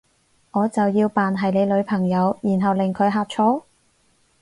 [0.49, 3.65] 我就要扮係你女朋友，然後令佢呷醋？